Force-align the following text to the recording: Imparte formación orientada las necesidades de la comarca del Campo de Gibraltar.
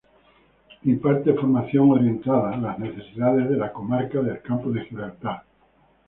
Imparte 0.85 1.35
formación 1.35 1.91
orientada 1.91 2.57
las 2.57 2.79
necesidades 2.79 3.47
de 3.47 3.55
la 3.55 3.71
comarca 3.71 4.19
del 4.19 4.41
Campo 4.41 4.71
de 4.71 4.81
Gibraltar. 4.85 5.43